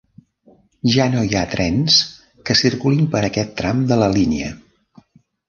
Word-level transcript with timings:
Ja 0.93 1.03
no 1.15 1.21
hi 1.27 1.37
ha 1.37 1.43
trens 1.51 1.97
que 2.49 2.57
circulin 2.63 3.11
per 3.13 3.23
aquest 3.29 3.55
tram 3.61 3.85
de 3.93 4.01
la 4.03 4.09
línia. 4.19 4.51